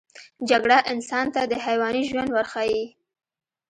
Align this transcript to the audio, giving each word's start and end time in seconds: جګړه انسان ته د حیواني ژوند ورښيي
جګړه 0.49 0.77
انسان 0.91 1.25
ته 1.33 1.41
د 1.51 1.53
حیواني 1.65 2.03
ژوند 2.09 2.29
ورښيي 2.31 2.83